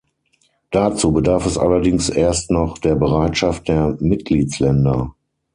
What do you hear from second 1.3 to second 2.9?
es allerdings erst noch